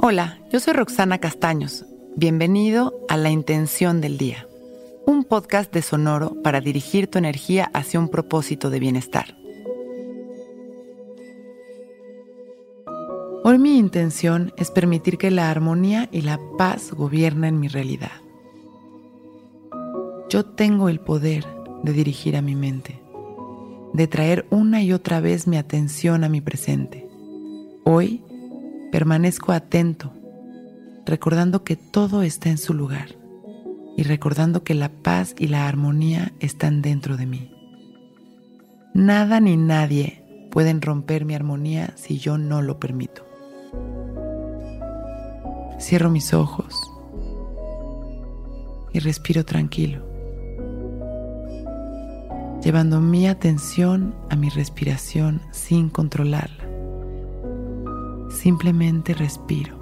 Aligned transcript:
Hola, 0.00 0.38
yo 0.52 0.60
soy 0.60 0.74
Roxana 0.74 1.18
Castaños. 1.18 1.84
Bienvenido 2.14 3.04
a 3.08 3.16
La 3.16 3.30
Intención 3.30 4.00
del 4.00 4.16
Día, 4.16 4.46
un 5.06 5.24
podcast 5.24 5.72
de 5.74 5.82
Sonoro 5.82 6.40
para 6.40 6.60
dirigir 6.60 7.08
tu 7.08 7.18
energía 7.18 7.68
hacia 7.74 7.98
un 7.98 8.08
propósito 8.08 8.70
de 8.70 8.78
bienestar. 8.78 9.36
Hoy 13.42 13.58
mi 13.58 13.76
intención 13.76 14.52
es 14.56 14.70
permitir 14.70 15.18
que 15.18 15.32
la 15.32 15.50
armonía 15.50 16.08
y 16.12 16.20
la 16.20 16.38
paz 16.56 16.92
gobiernen 16.92 17.58
mi 17.58 17.66
realidad. 17.66 18.22
Yo 20.28 20.44
tengo 20.44 20.88
el 20.88 21.00
poder 21.00 21.44
de 21.82 21.92
dirigir 21.92 22.36
a 22.36 22.42
mi 22.42 22.54
mente, 22.54 23.02
de 23.94 24.06
traer 24.06 24.46
una 24.50 24.80
y 24.80 24.92
otra 24.92 25.18
vez 25.18 25.48
mi 25.48 25.56
atención 25.56 26.22
a 26.22 26.28
mi 26.28 26.40
presente. 26.40 27.08
Hoy 27.82 28.22
Permanezco 28.90 29.52
atento, 29.52 30.12
recordando 31.04 31.64
que 31.64 31.76
todo 31.76 32.22
está 32.22 32.48
en 32.48 32.58
su 32.58 32.74
lugar 32.74 33.16
y 33.96 34.02
recordando 34.04 34.62
que 34.62 34.74
la 34.74 34.90
paz 34.90 35.34
y 35.38 35.48
la 35.48 35.68
armonía 35.68 36.32
están 36.40 36.82
dentro 36.82 37.16
de 37.16 37.26
mí. 37.26 37.50
Nada 38.94 39.40
ni 39.40 39.56
nadie 39.56 40.24
pueden 40.50 40.80
romper 40.80 41.24
mi 41.24 41.34
armonía 41.34 41.92
si 41.96 42.18
yo 42.18 42.38
no 42.38 42.62
lo 42.62 42.78
permito. 42.78 43.26
Cierro 45.78 46.10
mis 46.10 46.32
ojos 46.32 46.74
y 48.92 49.00
respiro 49.00 49.44
tranquilo, 49.44 50.04
llevando 52.62 53.00
mi 53.00 53.28
atención 53.28 54.14
a 54.30 54.36
mi 54.36 54.48
respiración 54.48 55.40
sin 55.50 55.90
controlarla. 55.90 56.67
Simplemente 58.40 59.14
respiro. 59.14 59.76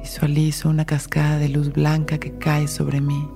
Visualizo 0.00 0.70
una 0.70 0.86
cascada 0.86 1.36
de 1.36 1.50
luz 1.50 1.70
blanca 1.70 2.16
que 2.16 2.38
cae 2.38 2.66
sobre 2.66 3.02
mí. 3.02 3.28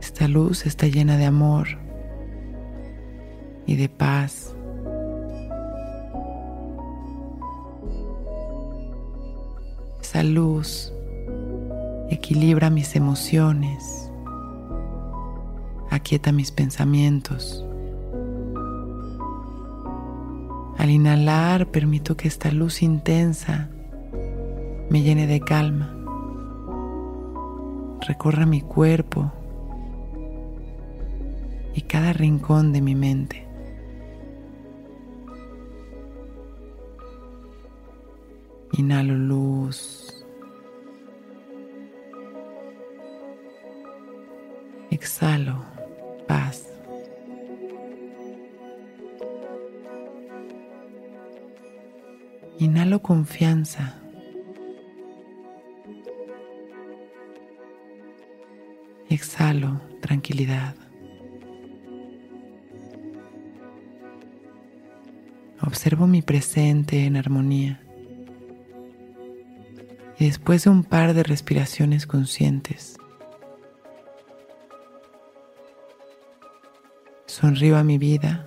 Esta 0.00 0.26
luz 0.26 0.66
está 0.66 0.88
llena 0.88 1.16
de 1.16 1.24
amor 1.24 1.68
y 3.64 3.76
de 3.76 3.88
paz. 3.88 4.56
Esa 10.00 10.24
luz 10.24 10.92
equilibra 12.10 12.70
mis 12.70 12.96
emociones, 12.96 14.10
aquieta 15.90 16.32
mis 16.32 16.50
pensamientos. 16.50 17.65
Al 20.86 20.92
inhalar 20.92 21.66
permito 21.72 22.16
que 22.16 22.28
esta 22.28 22.52
luz 22.52 22.80
intensa 22.80 23.68
me 24.88 25.02
llene 25.02 25.26
de 25.26 25.40
calma, 25.40 25.92
recorra 28.06 28.46
mi 28.46 28.60
cuerpo 28.60 29.32
y 31.74 31.80
cada 31.80 32.12
rincón 32.12 32.72
de 32.72 32.82
mi 32.82 32.94
mente. 32.94 33.48
Inhalo 38.74 39.16
luz. 39.16 40.24
Exhalo 44.92 45.64
paz. 46.28 46.75
Inhalo 52.58 53.02
confianza. 53.02 54.00
Exhalo 59.10 59.82
tranquilidad. 60.00 60.74
Observo 65.60 66.06
mi 66.06 66.22
presente 66.22 67.04
en 67.04 67.16
armonía. 67.16 67.82
Y 70.18 70.24
después 70.24 70.64
de 70.64 70.70
un 70.70 70.82
par 70.82 71.12
de 71.12 71.24
respiraciones 71.24 72.06
conscientes, 72.06 72.96
sonrío 77.26 77.76
a 77.76 77.84
mi 77.84 77.98
vida 77.98 78.46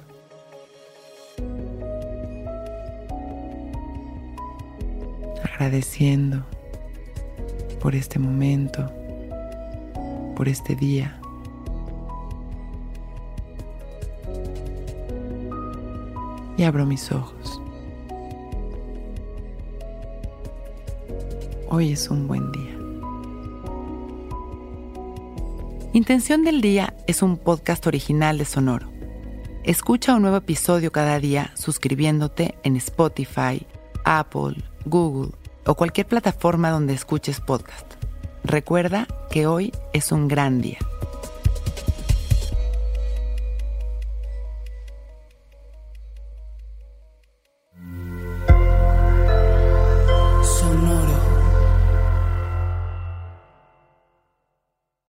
agradeciendo 5.59 6.45
por 7.81 7.93
este 7.93 8.17
momento, 8.17 8.89
por 10.37 10.47
este 10.47 10.73
día. 10.73 11.19
Y 16.55 16.63
abro 16.63 16.85
mis 16.85 17.11
ojos. 17.11 17.61
Hoy 21.67 21.91
es 21.91 22.09
un 22.09 22.25
buen 22.25 22.49
día. 22.53 22.77
Intención 25.91 26.45
del 26.45 26.61
Día 26.61 26.95
es 27.05 27.21
un 27.21 27.35
podcast 27.35 27.85
original 27.85 28.37
de 28.37 28.45
Sonoro. 28.45 28.89
Escucha 29.65 30.15
un 30.15 30.21
nuevo 30.21 30.37
episodio 30.37 30.93
cada 30.93 31.19
día 31.19 31.51
suscribiéndote 31.55 32.55
en 32.63 32.77
Spotify, 32.77 33.67
Apple, 34.05 34.55
Google 34.85 35.38
o 35.69 35.75
cualquier 35.75 36.07
plataforma 36.07 36.71
donde 36.71 36.95
escuches 36.95 37.39
podcast. 37.41 37.85
Recuerda 38.43 39.05
que 39.29 39.45
hoy 39.45 39.71
es 39.93 40.11
un 40.11 40.27
gran 40.27 40.61
día. 40.61 40.79